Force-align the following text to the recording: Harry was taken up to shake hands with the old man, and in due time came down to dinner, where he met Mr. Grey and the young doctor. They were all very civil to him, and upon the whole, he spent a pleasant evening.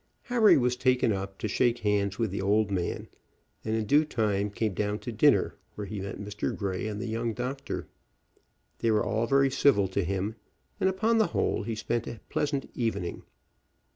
Harry 0.23 0.57
was 0.57 0.75
taken 0.75 1.13
up 1.13 1.37
to 1.37 1.47
shake 1.47 1.77
hands 1.81 2.17
with 2.17 2.31
the 2.31 2.41
old 2.41 2.71
man, 2.71 3.07
and 3.63 3.75
in 3.75 3.85
due 3.85 4.03
time 4.03 4.49
came 4.49 4.73
down 4.73 4.97
to 4.97 5.11
dinner, 5.11 5.53
where 5.75 5.85
he 5.85 6.01
met 6.01 6.19
Mr. 6.19 6.55
Grey 6.57 6.87
and 6.87 6.99
the 6.99 7.05
young 7.05 7.33
doctor. 7.35 7.85
They 8.79 8.89
were 8.89 9.05
all 9.05 9.27
very 9.27 9.51
civil 9.51 9.87
to 9.89 10.03
him, 10.03 10.37
and 10.79 10.89
upon 10.89 11.19
the 11.19 11.27
whole, 11.37 11.61
he 11.61 11.75
spent 11.75 12.07
a 12.07 12.19
pleasant 12.29 12.67
evening. 12.73 13.21